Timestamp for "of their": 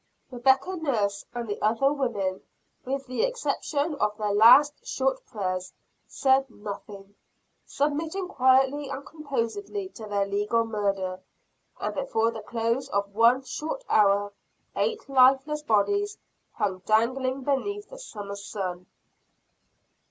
3.99-4.31